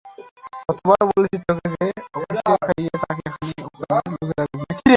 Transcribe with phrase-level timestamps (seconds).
[0.65, 4.75] কতো বার বলেছি তোকে যে, আফিম খাইয়ে তাকে এখানে ওখানে লুকিয়ে রাখবি না।